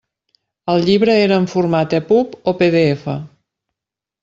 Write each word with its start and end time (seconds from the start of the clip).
El 0.73 0.79
llibre 0.87 1.17
era 1.25 1.37
en 1.41 1.45
format 1.51 1.95
EPUB 1.99 2.33
o 2.53 2.55
PDF? 2.63 3.09